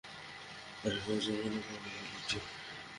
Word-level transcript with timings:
আর 0.83 0.91
এভাবেই 0.91 1.21
জন্ম 1.25 1.43
নেয় 1.45 1.63
প্রবাবিলিটি। 1.65 2.37